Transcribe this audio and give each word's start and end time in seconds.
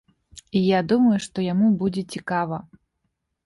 І 0.59 0.61
я 0.67 0.79
думаю, 0.93 1.19
што 1.27 1.37
яму 1.53 1.67
будзе 1.85 2.03
цікава. 2.17 2.57